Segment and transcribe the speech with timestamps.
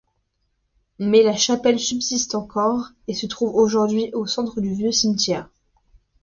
[0.97, 5.47] Mais la chapelle subsiste encore, et se trouve aujourd’hui au centre du vieux cimetière.